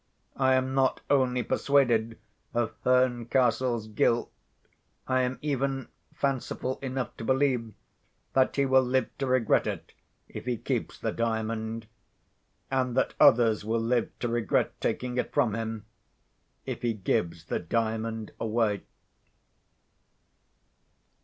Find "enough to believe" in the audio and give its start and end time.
6.81-7.75